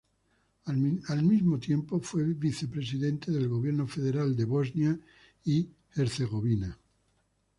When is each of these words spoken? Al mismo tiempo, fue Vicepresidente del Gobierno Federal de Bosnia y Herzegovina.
Al 0.65 1.21
mismo 1.21 1.59
tiempo, 1.59 1.99
fue 2.01 2.23
Vicepresidente 2.33 3.31
del 3.31 3.47
Gobierno 3.47 3.85
Federal 3.87 4.35
de 4.35 4.45
Bosnia 4.45 4.99
y 5.45 5.69
Herzegovina. 5.93 6.75